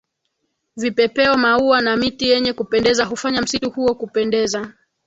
[0.77, 4.73] Vipepeo maua na miti yenye kupendeza hufanya msitu huo kupendeza